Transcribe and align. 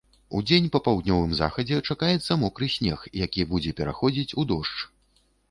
Удзень 0.37 0.69
па 0.75 0.79
паўднёвым 0.87 1.35
захадзе 1.39 1.77
чакаецца 1.89 2.39
мокры 2.45 2.71
снег, 2.77 3.05
які 3.25 3.47
будзе 3.53 3.77
пераходзіць 3.83 4.31
у 4.39 4.49
дождж. 4.55 4.81